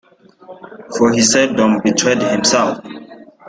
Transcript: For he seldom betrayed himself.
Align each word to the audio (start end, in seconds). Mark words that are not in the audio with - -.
For 0.97 1.11
he 1.13 1.21
seldom 1.21 1.79
betrayed 1.83 2.23
himself. 2.23 2.79